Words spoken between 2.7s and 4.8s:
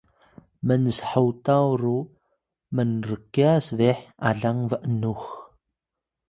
mnrkyas beh alang